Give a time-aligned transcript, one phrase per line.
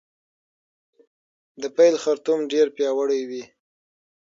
[1.61, 3.43] د پیل خرطوم ډیر پیاوړی وي